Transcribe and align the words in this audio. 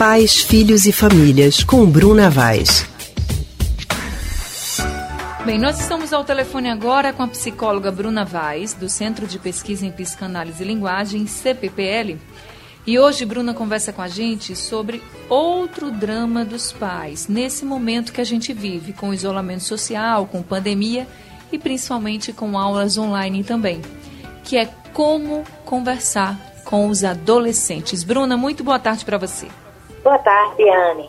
Pais, 0.00 0.38
Filhos 0.38 0.86
e 0.86 0.92
Famílias, 0.92 1.62
com 1.62 1.84
Bruna 1.84 2.30
Vaz. 2.30 2.86
Bem, 5.44 5.58
nós 5.58 5.78
estamos 5.78 6.10
ao 6.14 6.24
telefone 6.24 6.70
agora 6.70 7.12
com 7.12 7.22
a 7.22 7.28
psicóloga 7.28 7.92
Bruna 7.92 8.24
Vaz, 8.24 8.72
do 8.72 8.88
Centro 8.88 9.26
de 9.26 9.38
Pesquisa 9.38 9.84
em 9.84 9.92
Psicanálise 9.92 10.64
e 10.64 10.66
Linguagem, 10.66 11.26
CPPL. 11.26 12.16
E 12.86 12.98
hoje 12.98 13.26
Bruna 13.26 13.52
conversa 13.52 13.92
com 13.92 14.00
a 14.00 14.08
gente 14.08 14.56
sobre 14.56 15.02
outro 15.28 15.90
drama 15.90 16.46
dos 16.46 16.72
pais, 16.72 17.28
nesse 17.28 17.66
momento 17.66 18.10
que 18.10 18.22
a 18.22 18.24
gente 18.24 18.54
vive, 18.54 18.94
com 18.94 19.12
isolamento 19.12 19.64
social, 19.64 20.24
com 20.24 20.42
pandemia 20.42 21.06
e 21.52 21.58
principalmente 21.58 22.32
com 22.32 22.56
aulas 22.56 22.96
online 22.96 23.44
também, 23.44 23.82
que 24.44 24.56
é 24.56 24.64
como 24.94 25.44
conversar 25.66 26.40
com 26.64 26.88
os 26.88 27.04
adolescentes. 27.04 28.02
Bruna, 28.02 28.34
muito 28.38 28.64
boa 28.64 28.78
tarde 28.78 29.04
para 29.04 29.18
você. 29.18 29.46
Boa 30.02 30.18
tarde, 30.18 30.62
Anne. 30.62 31.04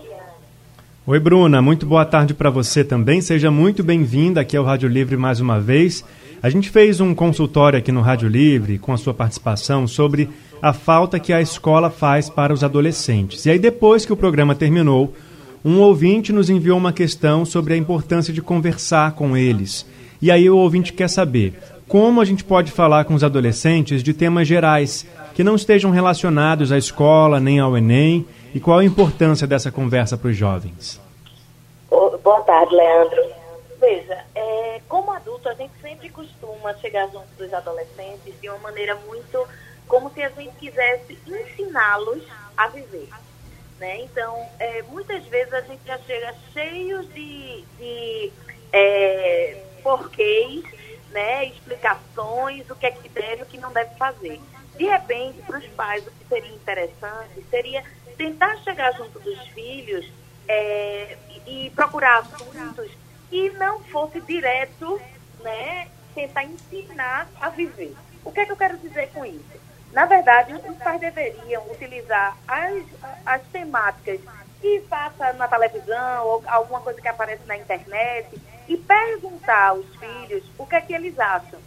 Oi, 1.08 1.20
Bruna, 1.20 1.62
muito 1.62 1.86
boa 1.86 2.06
tarde 2.06 2.34
para 2.34 2.50
você 2.50 2.84
também. 2.84 3.22
Seja 3.22 3.50
muito 3.50 3.84
bem-vinda 3.84 4.42
aqui 4.42 4.58
ao 4.58 4.66
Rádio 4.66 4.90
Livre 4.90 5.16
mais 5.16 5.40
uma 5.40 5.62
vez. 5.62 6.04
A 6.44 6.50
gente 6.50 6.70
fez 6.70 7.00
um 7.00 7.16
consultório 7.16 7.80
aqui 7.80 7.92
no 7.92 8.02
Rádio 8.02 8.28
Livre, 8.28 8.78
com 8.78 8.92
a 8.92 8.98
sua 8.98 9.14
participação, 9.14 9.88
sobre 9.88 10.30
a 10.62 10.74
falta 10.74 11.20
que 11.20 11.32
a 11.32 11.42
escola 11.42 11.90
faz 11.90 12.30
para 12.30 12.54
os 12.54 12.66
adolescentes. 12.66 13.46
E 13.46 13.52
aí, 13.52 13.58
depois 13.58 14.06
que 14.06 14.12
o 14.12 14.18
programa 14.18 14.56
terminou, 14.56 15.14
um 15.64 15.80
ouvinte 15.80 16.34
nos 16.34 16.50
enviou 16.50 16.78
uma 16.78 16.92
questão 16.92 17.46
sobre 17.46 17.74
a 17.74 17.78
importância 17.78 18.34
de 18.34 18.42
conversar 18.42 19.14
com 19.14 19.38
eles. 19.38 19.86
E 20.22 20.30
aí, 20.30 20.50
o 20.50 20.58
ouvinte 20.58 20.92
quer 20.92 21.10
saber 21.10 21.54
como 21.88 22.20
a 22.20 22.26
gente 22.26 22.44
pode 22.44 22.72
falar 22.72 23.06
com 23.06 23.14
os 23.14 23.24
adolescentes 23.24 24.04
de 24.04 24.14
temas 24.14 24.48
gerais 24.48 25.06
que 25.34 25.44
não 25.44 25.56
estejam 25.56 25.92
relacionados 25.92 26.72
à 26.72 26.78
escola 26.78 27.40
nem 27.40 27.60
ao 27.60 27.78
Enem 27.78 28.26
e 28.54 28.60
qual 28.60 28.80
a 28.80 28.86
importância 28.86 29.48
dessa 29.48 29.72
conversa 29.72 30.18
para 30.18 30.30
os 30.30 30.36
jovens. 30.36 31.00
Boa 31.90 32.42
tarde, 32.42 32.76
Leandro. 32.76 33.32
Veja, 33.80 34.24
é, 34.36 34.82
como 34.88 35.12
adulto, 35.12 35.50
a 35.50 35.54
gente 35.54 35.74
sempre 35.82 36.10
costuma 36.10 36.74
chegar 36.76 37.10
junto 37.10 37.28
dos 37.38 37.52
adolescentes 37.54 38.34
de 38.40 38.50
uma 38.50 38.60
maneira 38.60 38.96
muito 39.08 39.48
como 39.88 40.12
se 40.12 40.22
a 40.22 40.30
gente 40.30 40.56
quisesse 40.58 41.18
ensiná-los 41.26 42.24
a 42.56 42.68
viver. 42.68 43.10
Né? 43.80 44.02
Então, 44.02 44.46
é, 44.60 44.84
muitas 44.84 45.26
vezes 45.26 45.54
a 45.54 45.62
gente 45.62 45.82
já 45.86 45.98
chega 46.00 46.36
cheio 46.54 47.04
de, 47.08 47.64
de 47.78 48.32
é, 48.72 49.64
porquês, 49.82 50.64
né, 51.12 51.48
explicações, 51.48 52.70
o 52.70 52.76
que 52.76 52.86
é 52.86 52.92
que 52.92 53.10
deve 53.10 53.40
e 53.40 53.44
o 53.44 53.46
que 53.48 53.58
não 53.58 53.74
deve 53.74 53.96
fazer. 53.96 54.40
De 54.78 54.86
repente, 54.86 55.42
para 55.42 55.60
os 55.60 55.68
pais, 55.68 56.06
o 56.08 56.12
que 56.12 56.26
seria 56.30 56.56
interessante 56.56 57.46
seria 57.50 57.84
tentar 58.22 58.56
chegar 58.58 58.94
junto 58.94 59.20
dos 59.20 59.40
filhos 59.48 60.08
é, 60.48 61.18
e, 61.48 61.72
procurar 61.72 62.20
assuntos 62.20 62.92
que 63.32 63.50
não 63.52 63.80
fosse 63.86 64.22
direto, 64.22 65.02
né, 65.40 65.88
tentar 66.14 66.44
ensinar 66.44 67.28
a 67.42 67.50
viver. 67.50 67.96
O 68.24 68.32
que 68.32 68.42
é 68.42 68.46
que 68.46 68.52
eu 68.52 68.58
quero 68.58 68.78
dizer 68.78 69.10
com 69.12 69.26
isso? 69.26 69.60
Na 69.92 70.06
verdade, 70.06 70.54
os 70.54 70.78
pais 70.78 71.02
deveriam 71.02 71.64
utilizar 71.72 72.38
as, 72.48 72.84
as 73.26 73.42
temáticas 73.52 74.22
que 74.62 74.82
passa 74.82 75.34
na 75.34 75.48
televisão 75.48 76.28
ou 76.28 76.44
alguma 76.46 76.80
coisa 76.82 77.02
que 77.02 77.08
aparece 77.08 77.44
na 77.48 77.58
internet 77.58 78.40
e 78.68 78.78
perguntar 78.78 79.70
aos 79.70 79.96
filhos 79.96 80.44
o 80.60 80.68
que 80.68 80.76
é 80.76 80.82
que 80.82 80.94
eles 80.94 81.18
acham. 81.20 81.60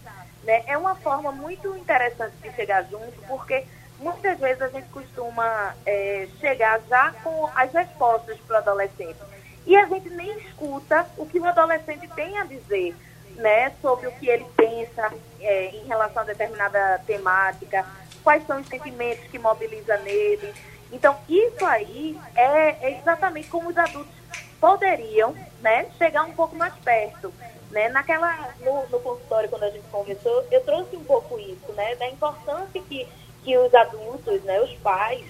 Né? 0.44 0.62
É 0.68 0.78
uma 0.78 0.94
forma 0.94 1.32
muito 1.32 1.76
interessante 1.76 2.36
de 2.40 2.52
chegar 2.52 2.84
junto, 2.84 3.20
porque 3.26 3.64
muitas 4.04 4.38
vezes 4.38 4.60
a 4.60 4.68
gente 4.68 4.88
costuma 4.90 5.74
é, 5.86 6.28
chegar 6.38 6.78
já 6.88 7.12
com 7.24 7.48
as 7.54 7.72
respostas 7.72 8.38
para 8.46 8.56
o 8.56 8.58
adolescente. 8.58 9.18
E 9.66 9.74
a 9.74 9.86
gente 9.86 10.10
nem 10.10 10.30
escuta 10.38 11.06
o 11.16 11.24
que 11.24 11.40
o 11.40 11.46
adolescente 11.46 12.06
tem 12.08 12.38
a 12.38 12.44
dizer 12.44 12.94
né, 13.36 13.72
sobre 13.80 14.06
o 14.06 14.12
que 14.12 14.28
ele 14.28 14.44
pensa 14.54 15.10
é, 15.40 15.68
em 15.70 15.86
relação 15.86 16.22
a 16.22 16.26
determinada 16.26 17.00
temática, 17.06 17.84
quais 18.22 18.46
são 18.46 18.60
os 18.60 18.68
sentimentos 18.68 19.24
que 19.30 19.38
mobiliza 19.38 19.96
nele. 19.98 20.54
Então, 20.92 21.16
isso 21.26 21.64
aí 21.64 22.20
é, 22.36 22.86
é 22.86 22.98
exatamente 22.98 23.48
como 23.48 23.70
os 23.70 23.78
adultos 23.78 24.14
poderiam 24.60 25.34
né, 25.60 25.86
chegar 25.96 26.24
um 26.24 26.32
pouco 26.34 26.54
mais 26.54 26.74
perto. 26.74 27.32
Né? 27.70 27.88
Naquela, 27.88 28.54
no, 28.60 28.86
no 28.88 29.00
consultório, 29.00 29.48
quando 29.48 29.64
a 29.64 29.70
gente 29.70 29.88
conversou, 29.88 30.46
eu 30.50 30.60
trouxe 30.62 30.94
um 30.94 31.04
pouco 31.04 31.38
isso, 31.40 31.72
né, 31.72 31.96
da 31.96 32.06
importância 32.08 32.80
que, 32.82 33.08
que 33.44 33.56
os 33.56 33.72
adultos, 33.74 34.42
né, 34.42 34.60
os 34.60 34.72
pais, 34.78 35.22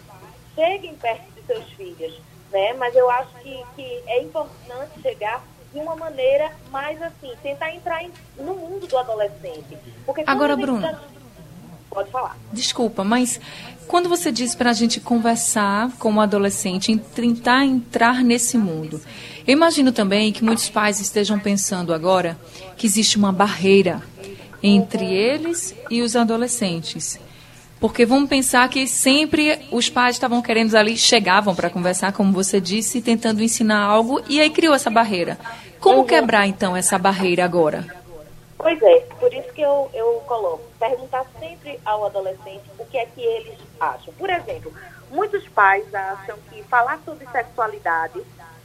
cheguem 0.54 0.94
perto 0.94 1.25
de 1.34 1.42
seus 1.47 1.64
filhos. 1.72 2.20
Né? 2.52 2.72
Mas 2.75 2.94
eu 2.94 3.10
acho 3.10 3.34
que, 3.42 3.64
que 3.75 4.02
é 4.06 4.22
importante 4.22 5.02
chegar 5.02 5.44
de 5.72 5.80
uma 5.80 5.97
maneira 5.97 6.52
mais 6.70 7.02
assim, 7.02 7.32
tentar 7.42 7.75
entrar 7.75 8.02
em, 8.02 8.12
no 8.38 8.54
mundo 8.54 8.86
do 8.86 8.97
adolescente. 8.97 9.76
Porque 10.06 10.22
Agora, 10.26 10.56
Bruno. 10.56 10.88
Pode 11.91 12.10
falar. 12.10 12.36
Desculpa, 12.52 13.04
mas 13.04 13.41
quando 13.86 14.08
você 14.08 14.32
diz 14.32 14.54
para 14.54 14.70
a 14.70 14.72
gente 14.72 15.00
conversar 15.00 15.92
com 15.98 16.14
o 16.14 16.20
adolescente, 16.20 16.96
tentar 17.14 17.64
entrar 17.64 18.25
nesse 18.25 18.58
mundo, 18.58 19.00
eu 19.46 19.52
imagino 19.52 19.92
também 19.92 20.32
que 20.32 20.42
muitos 20.42 20.69
pais 20.69 21.00
estejam 21.00 21.38
pensando 21.38 21.94
agora 21.94 22.36
que 22.76 22.86
existe 22.86 23.16
uma 23.16 23.31
barreira 23.31 24.02
entre 24.60 25.04
eles 25.04 25.75
e 25.88 26.02
os 26.02 26.16
adolescentes. 26.16 27.20
Porque 27.84 28.06
vamos 28.06 28.31
pensar 28.31 28.67
que 28.71 28.87
sempre 28.87 29.61
os 29.71 29.91
pais 29.91 30.17
estavam 30.17 30.41
querendo 30.41 30.75
ali, 30.75 30.97
chegavam 30.97 31.55
para 31.55 31.69
conversar, 31.69 32.15
como 32.15 32.33
você 32.33 32.59
disse, 32.59 33.03
tentando 33.03 33.43
ensinar 33.43 33.84
algo, 33.84 34.22
e 34.27 34.41
aí 34.41 34.49
criou 34.49 34.75
essa 34.75 34.89
barreira. 34.89 35.37
Como 35.81 35.99
uhum. 35.99 36.06
quebrar, 36.06 36.47
então, 36.47 36.75
essa 36.75 36.97
barreira 36.99 37.44
agora? 37.44 37.84
Pois 38.56 38.81
é, 38.81 39.00
por 39.21 39.31
isso 39.34 39.53
que 39.53 39.61
eu, 39.61 39.91
eu 39.93 40.23
coloco, 40.27 40.62
perguntar 40.81 41.27
sempre 41.39 41.78
ao 41.84 42.06
adolescente 42.06 42.62
o 42.78 42.87
que 42.87 42.97
é 42.97 43.05
que 43.05 43.21
eles 43.21 43.59
acham. 43.78 44.15
Por 44.15 44.31
exemplo, 44.31 44.73
muitos 45.11 45.47
pais 45.49 45.84
acham 45.94 46.39
que 46.50 46.62
falar 46.62 46.99
sobre 47.05 47.27
sexualidade 47.31 48.19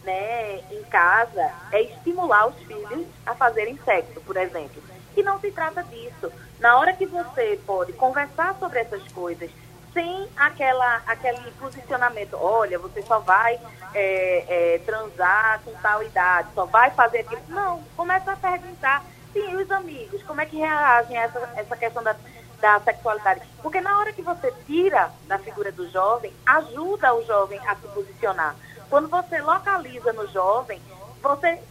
né, 0.06 0.60
em 0.72 0.84
casa 0.90 1.52
é 1.74 1.82
estimular 1.82 2.48
os 2.48 2.56
filhos 2.60 3.06
a 3.26 3.36
fazerem 3.36 3.78
sexo, 3.84 4.22
por 4.22 4.38
exemplo. 4.38 4.82
E 5.16 5.24
não 5.24 5.40
se 5.40 5.52
trata 5.52 5.84
disso. 5.84 6.32
Na 6.60 6.78
hora 6.78 6.94
que 6.94 7.06
você 7.06 7.60
pode 7.66 7.94
conversar 7.94 8.56
sobre 8.60 8.80
essas 8.80 9.04
coisas, 9.12 9.50
sem 9.94 10.28
aquela, 10.38 11.02
aquele 11.08 11.52
posicionamento, 11.60 12.36
olha, 12.36 12.78
você 12.78 13.02
só 13.02 13.20
vai 13.20 13.60
é, 13.94 14.76
é, 14.76 14.80
transar 14.80 15.62
com 15.64 15.74
tal 15.82 16.04
idade, 16.04 16.50
só 16.54 16.66
vai 16.66 16.92
fazer 16.92 17.20
aquilo. 17.20 17.42
Não, 17.50 17.82
começa 17.96 18.32
a 18.32 18.36
perguntar 18.36 19.04
Sim, 19.34 19.56
os 19.56 19.70
amigos, 19.70 20.24
como 20.24 20.42
é 20.42 20.46
que 20.46 20.58
reagem 20.58 21.18
a 21.18 21.24
essa, 21.24 21.40
essa 21.56 21.78
questão 21.78 22.02
da, 22.02 22.16
da 22.60 22.80
sexualidade? 22.80 23.42
Porque 23.62 23.80
na 23.80 24.00
hora 24.00 24.12
que 24.12 24.22
você 24.22 24.52
tira 24.66 25.12
da 25.28 25.38
figura 25.38 25.72
do 25.72 25.88
jovem, 25.90 26.34
ajuda 26.46 27.14
o 27.14 27.24
jovem 27.26 27.60
a 27.68 27.76
se 27.76 27.88
posicionar. 27.90 28.56
Quando 28.90 29.08
você 29.08 29.40
localiza 29.40 30.14
no 30.14 30.28
jovem, 30.28 30.82
você 31.22 31.62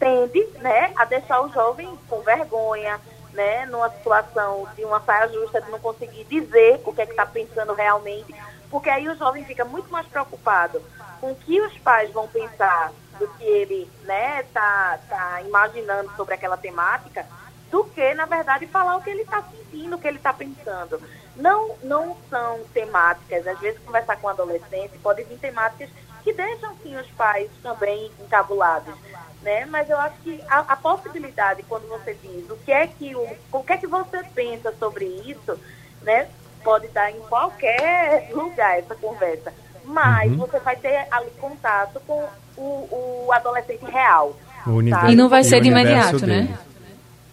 tende 0.00 0.42
né, 0.58 0.92
a 0.96 1.04
deixar 1.04 1.42
o 1.42 1.52
jovem 1.52 1.96
com 2.08 2.22
vergonha, 2.22 2.98
né, 3.34 3.66
numa 3.66 3.90
situação 3.90 4.66
de 4.74 4.84
uma 4.84 5.00
saia 5.00 5.28
justa, 5.28 5.60
de 5.60 5.70
não 5.70 5.78
conseguir 5.78 6.24
dizer 6.24 6.80
o 6.84 6.92
que 6.92 7.02
é 7.02 7.06
que 7.06 7.12
está 7.12 7.26
pensando 7.26 7.74
realmente, 7.74 8.34
porque 8.70 8.88
aí 8.88 9.08
o 9.08 9.16
jovem 9.16 9.44
fica 9.44 9.64
muito 9.64 9.92
mais 9.92 10.06
preocupado 10.06 10.82
com 11.20 11.32
o 11.32 11.36
que 11.36 11.60
os 11.60 11.76
pais 11.78 12.10
vão 12.10 12.26
pensar 12.26 12.92
do 13.18 13.28
que 13.28 13.44
ele 13.44 13.90
né, 14.04 14.42
tá, 14.54 14.98
tá 15.08 15.42
imaginando 15.42 16.10
sobre 16.16 16.34
aquela 16.34 16.56
temática, 16.56 17.26
do 17.70 17.84
que, 17.84 18.14
na 18.14 18.24
verdade, 18.24 18.66
falar 18.66 18.96
o 18.96 19.02
que 19.02 19.10
ele 19.10 19.22
está 19.22 19.42
sentindo, 19.42 19.94
o 19.94 19.98
que 19.98 20.08
ele 20.08 20.16
está 20.16 20.32
pensando. 20.32 21.00
Não, 21.36 21.76
não 21.82 22.16
são 22.28 22.60
temáticas, 22.72 23.46
às 23.46 23.60
vezes 23.60 23.80
conversar 23.84 24.16
com 24.16 24.26
um 24.26 24.30
adolescente 24.30 24.98
pode 24.98 25.22
vir 25.24 25.38
temáticas 25.38 25.90
que 26.22 26.32
deixam 26.32 26.74
sim 26.82 26.96
os 26.96 27.06
pais 27.12 27.50
também 27.62 28.10
encabulados. 28.20 28.94
Né? 29.42 29.64
Mas 29.66 29.88
eu 29.88 29.98
acho 29.98 30.16
que 30.22 30.40
a, 30.48 30.58
a 30.58 30.76
possibilidade, 30.76 31.62
quando 31.62 31.88
você 31.88 32.14
diz 32.22 32.50
o 32.50 32.56
que 32.56 32.70
é 32.70 32.86
que 32.86 33.14
o, 33.16 33.26
o 33.52 33.62
que 33.64 33.72
é 33.72 33.78
que 33.78 33.86
você 33.86 34.22
pensa 34.34 34.72
sobre 34.78 35.06
isso, 35.06 35.58
né? 36.02 36.28
Pode 36.62 36.88
dar 36.88 37.10
em 37.10 37.18
qualquer 37.20 38.28
lugar 38.34 38.78
essa 38.78 38.94
conversa 38.94 39.50
mas 39.90 40.30
uhum. 40.30 40.38
você 40.38 40.58
vai 40.60 40.76
ter 40.76 41.06
ali 41.10 41.30
contato 41.40 42.00
com 42.06 42.24
o, 42.56 43.26
o 43.26 43.32
adolescente 43.32 43.84
real. 43.84 44.36
O 44.66 44.80
E 44.80 45.16
não 45.16 45.28
vai 45.28 45.42
ser 45.42 45.60
de 45.60 45.68
imediato, 45.68 46.26
né? 46.26 46.48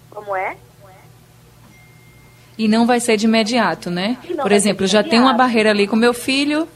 Como 0.09 0.35
é? 0.35 0.55
E 2.57 2.67
não 2.67 2.87
vai 2.87 2.99
ser 2.99 3.17
de 3.17 3.25
imediato, 3.25 3.91
né? 3.91 4.17
Por 4.41 4.51
exemplo, 4.51 4.87
já 4.87 5.03
tem 5.03 5.19
uma 5.19 5.33
barreira 5.33 5.69
ali 5.69 5.87
com 5.87 5.95
meu 5.95 6.13
filho, 6.13 6.67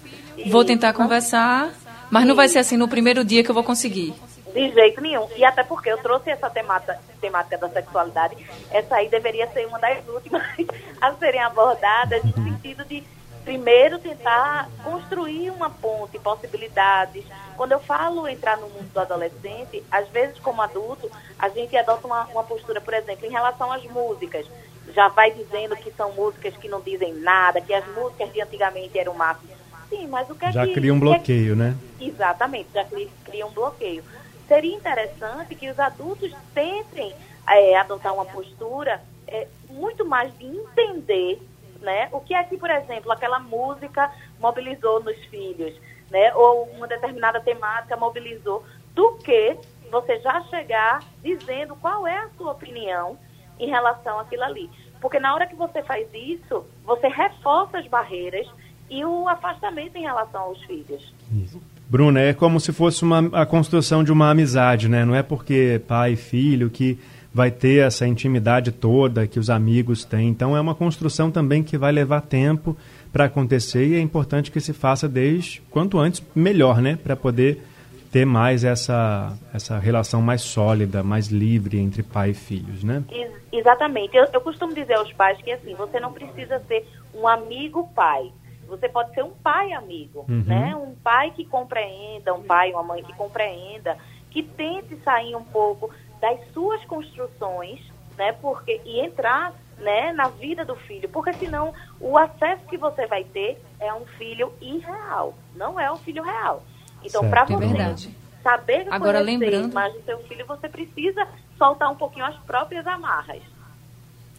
vou 0.47 0.63
tentar 0.63 0.93
conversar, 0.93 1.71
mas 2.11 2.25
não 2.25 2.35
vai 2.35 2.47
ser 2.47 2.59
assim 2.59 2.77
no 2.77 2.87
primeiro 2.87 3.23
dia 3.23 3.43
que 3.43 3.49
eu 3.49 3.55
vou 3.55 3.63
conseguir. 3.63 4.13
De 4.53 4.71
jeito 4.71 5.01
nenhum. 5.01 5.27
E 5.35 5.45
até 5.45 5.63
porque 5.63 5.89
eu 5.89 5.97
trouxe 5.97 6.29
essa 6.29 6.49
temática, 6.49 6.99
temática 7.19 7.57
da 7.57 7.69
sexualidade, 7.69 8.35
essa 8.69 8.95
aí 8.95 9.09
deveria 9.09 9.47
ser 9.51 9.65
uma 9.67 9.79
das 9.79 10.05
últimas 10.07 10.43
a 10.99 11.13
serem 11.13 11.41
abordadas, 11.41 12.23
no 12.23 12.33
sentido 12.33 12.83
de 12.85 13.03
primeiro 13.43 13.99
tentar 13.99 14.69
construir 14.83 15.49
uma 15.49 15.69
ponte, 15.69 16.19
possibilidades. 16.19 17.25
Quando 17.57 17.73
eu 17.73 17.79
falo 17.79 18.27
entrar 18.27 18.57
no 18.57 18.67
mundo 18.69 18.91
do 18.93 18.99
adolescente, 18.99 19.83
às 19.91 20.07
vezes 20.09 20.39
como 20.39 20.61
adulto, 20.61 21.09
a 21.37 21.49
gente 21.49 21.75
adota 21.75 22.07
uma, 22.07 22.25
uma 22.25 22.43
postura, 22.43 22.79
por 22.79 22.93
exemplo, 22.93 23.25
em 23.25 23.31
relação 23.31 23.71
às 23.71 23.83
músicas. 23.85 24.45
Já 24.93 25.07
vai 25.07 25.31
dizendo 25.31 25.75
que 25.75 25.91
são 25.91 26.11
músicas 26.13 26.55
que 26.57 26.67
não 26.67 26.81
dizem 26.81 27.13
nada, 27.13 27.61
que 27.61 27.73
as 27.73 27.85
músicas 27.95 28.31
de 28.33 28.41
antigamente 28.41 28.97
eram 28.97 29.13
máximo. 29.13 29.51
Sim, 29.89 30.07
mas 30.07 30.29
o 30.29 30.35
que 30.35 30.45
é 30.45 30.51
Já 30.51 30.65
que... 30.65 30.73
cria 30.73 30.93
um 30.93 30.99
bloqueio, 30.99 31.53
é 31.53 31.55
que, 31.55 31.61
né? 31.61 31.77
Exatamente, 31.99 32.69
já 32.73 32.85
cria, 32.85 33.07
cria 33.25 33.45
um 33.45 33.51
bloqueio. 33.51 34.03
Seria 34.51 34.75
interessante 34.75 35.55
que 35.55 35.69
os 35.69 35.79
adultos 35.79 36.29
tentem 36.53 37.15
é, 37.47 37.77
adotar 37.77 38.13
uma 38.13 38.25
postura 38.25 39.01
é, 39.25 39.47
muito 39.69 40.03
mais 40.03 40.37
de 40.37 40.45
entender 40.45 41.41
né? 41.79 42.09
O 42.11 42.19
que 42.19 42.33
é 42.33 42.43
que, 42.43 42.57
por 42.57 42.69
exemplo, 42.69 43.11
aquela 43.11 43.39
música 43.39 44.11
mobilizou 44.39 45.01
nos 45.01 45.17
filhos, 45.25 45.73
né? 46.09 46.35
Ou 46.35 46.65
uma 46.65 46.85
determinada 46.85 47.39
temática 47.39 47.95
mobilizou, 47.97 48.63
do 48.93 49.13
que 49.19 49.57
você 49.89 50.19
já 50.19 50.41
chegar 50.43 50.99
dizendo 51.23 51.75
qual 51.77 52.05
é 52.05 52.17
a 52.19 52.29
sua 52.37 52.51
opinião 52.51 53.17
em 53.57 53.67
relação 53.69 54.19
àquilo 54.19 54.43
ali. 54.43 54.69
Porque 54.99 55.19
na 55.19 55.33
hora 55.33 55.47
que 55.47 55.55
você 55.55 55.81
faz 55.81 56.07
isso, 56.13 56.65
você 56.83 57.07
reforça 57.07 57.79
as 57.79 57.87
barreiras 57.87 58.47
e 58.89 59.03
o 59.03 59.27
afastamento 59.27 59.95
em 59.95 60.03
relação 60.03 60.41
aos 60.41 60.61
filhos. 60.65 61.13
Isso. 61.31 61.59
Bruna, 61.91 62.21
é 62.21 62.33
como 62.33 62.57
se 62.57 62.71
fosse 62.71 63.03
uma, 63.03 63.19
a 63.33 63.45
construção 63.45 64.01
de 64.01 64.13
uma 64.13 64.29
amizade, 64.29 64.87
né? 64.87 65.03
Não 65.03 65.13
é 65.13 65.21
porque 65.21 65.81
pai 65.85 66.13
e 66.13 66.15
filho 66.15 66.69
que 66.69 66.97
vai 67.33 67.51
ter 67.51 67.85
essa 67.85 68.07
intimidade 68.07 68.71
toda 68.71 69.27
que 69.27 69.37
os 69.37 69.49
amigos 69.49 70.05
têm. 70.05 70.29
Então 70.29 70.55
é 70.55 70.61
uma 70.61 70.73
construção 70.73 71.29
também 71.29 71.61
que 71.61 71.77
vai 71.77 71.91
levar 71.91 72.21
tempo 72.21 72.77
para 73.11 73.25
acontecer 73.25 73.85
e 73.87 73.95
é 73.95 73.99
importante 73.99 74.51
que 74.51 74.61
se 74.61 74.71
faça 74.71 75.05
desde 75.09 75.61
quanto 75.69 75.99
antes 75.99 76.23
melhor, 76.33 76.81
né, 76.81 76.97
para 77.03 77.13
poder 77.17 77.61
ter 78.09 78.23
mais 78.23 78.63
essa 78.63 79.37
essa 79.53 79.77
relação 79.77 80.21
mais 80.21 80.43
sólida, 80.43 81.03
mais 81.03 81.27
livre 81.27 81.77
entre 81.77 82.03
pai 82.03 82.29
e 82.29 82.33
filhos, 82.33 82.85
né? 82.85 83.03
Ex 83.11 83.31
exatamente. 83.51 84.15
Eu, 84.15 84.27
eu 84.31 84.39
costumo 84.39 84.73
dizer 84.73 84.93
aos 84.93 85.11
pais 85.11 85.37
que 85.41 85.51
assim, 85.51 85.75
você 85.75 85.99
não 85.99 86.13
precisa 86.13 86.57
ser 86.69 86.87
um 87.13 87.27
amigo 87.27 87.89
pai. 87.93 88.31
Você 88.71 88.87
pode 88.87 89.13
ser 89.13 89.23
um 89.23 89.31
pai 89.31 89.73
amigo, 89.73 90.25
uhum. 90.29 90.43
né? 90.47 90.73
Um 90.75 90.95
pai 90.95 91.31
que 91.31 91.43
compreenda, 91.45 92.33
um 92.33 92.41
pai, 92.41 92.71
uma 92.71 92.83
mãe 92.83 93.03
que 93.03 93.13
compreenda, 93.13 93.97
que 94.29 94.41
tente 94.41 94.95
sair 95.03 95.35
um 95.35 95.43
pouco 95.43 95.91
das 96.21 96.39
suas 96.53 96.83
construções, 96.85 97.81
né? 98.17 98.31
Porque 98.31 98.79
e 98.85 99.01
entrar, 99.01 99.53
né, 99.77 100.13
na 100.13 100.29
vida 100.29 100.63
do 100.63 100.75
filho, 100.75 101.09
porque 101.09 101.33
senão 101.33 101.73
o 101.99 102.17
acesso 102.17 102.63
que 102.69 102.77
você 102.77 103.07
vai 103.07 103.23
ter 103.25 103.61
é 103.79 103.93
um 103.93 104.05
filho 104.05 104.53
irreal, 104.61 105.33
não 105.55 105.79
é 105.79 105.91
um 105.91 105.97
filho 105.97 106.23
real. 106.23 106.63
Então, 107.03 107.29
para 107.29 107.43
você 107.45 107.65
é 107.65 107.95
saber 108.41 108.87
Agora, 108.89 109.19
lembrando... 109.19 109.73
mais 109.73 109.93
do 109.93 110.01
seu 110.03 110.19
filho, 110.19 110.45
você 110.45 110.69
precisa 110.69 111.27
soltar 111.57 111.91
um 111.91 111.95
pouquinho 111.95 112.25
as 112.25 112.37
próprias 112.43 112.85
amarras. 112.87 113.41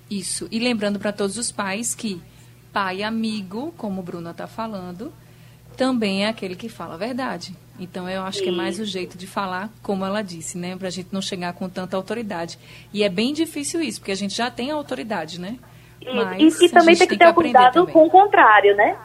Isso. 0.08 0.46
E 0.50 0.58
lembrando 0.58 0.98
para 0.98 1.12
todos 1.12 1.36
os 1.36 1.50
pais 1.50 1.94
que 1.94 2.22
pai 2.72 3.02
amigo, 3.02 3.72
como 3.76 4.00
o 4.00 4.04
Bruno 4.04 4.30
está 4.30 4.46
falando, 4.46 5.12
também 5.76 6.24
é 6.24 6.28
aquele 6.28 6.54
que 6.54 6.68
fala 6.68 6.94
a 6.94 6.96
verdade. 6.96 7.54
Então 7.78 8.08
eu 8.08 8.22
acho 8.22 8.42
que 8.42 8.48
é 8.48 8.52
mais 8.52 8.78
o 8.78 8.84
jeito 8.84 9.16
de 9.16 9.26
falar, 9.26 9.70
como 9.82 10.04
ela 10.04 10.22
disse, 10.22 10.58
né? 10.58 10.76
Para 10.76 10.88
a 10.88 10.90
gente 10.90 11.08
não 11.12 11.22
chegar 11.22 11.52
com 11.54 11.68
tanta 11.68 11.96
autoridade. 11.96 12.58
E 12.92 13.02
é 13.02 13.08
bem 13.08 13.32
difícil 13.32 13.80
isso, 13.80 14.00
porque 14.00 14.12
a 14.12 14.16
gente 14.16 14.34
já 14.34 14.50
tem 14.50 14.70
autoridade, 14.70 15.40
né? 15.40 15.58
Mas 16.04 16.60
e, 16.60 16.66
e 16.66 16.68
também 16.68 16.96
tem 16.96 17.06
que 17.06 17.16
ter 17.16 17.32
cuidado 17.32 17.74
também. 17.74 17.92
com 17.92 18.06
o 18.06 18.10
contrário, 18.10 18.76
né? 18.76 18.96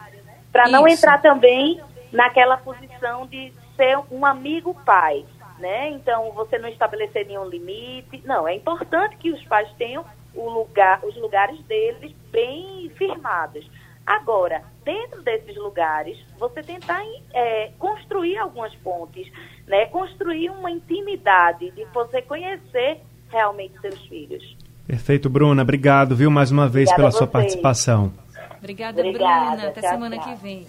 Para 0.52 0.68
não 0.68 0.86
entrar 0.86 1.20
também 1.20 1.80
naquela 2.12 2.56
posição 2.56 3.26
de 3.26 3.52
ser 3.76 3.98
um 4.10 4.24
amigo 4.24 4.74
pai, 4.84 5.24
né? 5.58 5.90
Então 5.90 6.32
você 6.32 6.58
não 6.58 6.68
estabelecer 6.68 7.26
nenhum 7.26 7.48
limite. 7.48 8.22
Não, 8.24 8.46
é 8.46 8.54
importante 8.54 9.16
que 9.16 9.30
os 9.30 9.42
pais 9.44 9.68
tenham 9.78 10.04
lugar, 10.34 11.04
os 11.04 11.16
lugares 11.16 11.60
deles 11.64 12.12
bem 12.30 12.90
firmados. 12.96 13.68
Agora, 14.06 14.62
dentro 14.84 15.22
desses 15.22 15.56
lugares, 15.56 16.18
você 16.38 16.62
tentar 16.62 17.02
é, 17.34 17.70
construir 17.78 18.38
algumas 18.38 18.74
pontes, 18.76 19.30
né? 19.66 19.86
construir 19.86 20.50
uma 20.50 20.70
intimidade 20.70 21.70
de 21.72 21.84
você 21.92 22.22
conhecer 22.22 23.00
realmente 23.30 23.78
seus 23.80 24.00
filhos. 24.06 24.56
Perfeito, 24.86 25.28
Bruna. 25.28 25.60
Obrigado, 25.60 26.16
viu, 26.16 26.30
mais 26.30 26.50
uma 26.50 26.66
vez 26.66 26.88
Obrigada 26.88 26.96
pela 26.96 27.10
sua 27.10 27.26
participação. 27.26 28.10
Obrigada, 28.58 29.00
Obrigada 29.02 29.50
Bruna. 29.50 29.68
Até 29.68 29.80
tchau, 29.82 29.90
semana 29.90 30.18
tchau. 30.18 30.24
que 30.34 30.42
vem. 30.42 30.66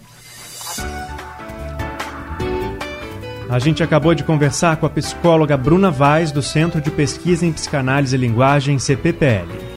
A 3.49 3.57
gente 3.57 3.81
acabou 3.81 4.13
de 4.13 4.23
conversar 4.23 4.77
com 4.77 4.85
a 4.85 4.89
psicóloga 4.91 5.57
Bruna 5.57 5.89
Vaz, 5.89 6.31
do 6.31 6.39
Centro 6.39 6.79
de 6.79 6.91
Pesquisa 6.91 7.47
em 7.47 7.51
Psicanálise 7.51 8.15
e 8.15 8.19
Linguagem, 8.19 8.77
CPPL. 8.77 9.67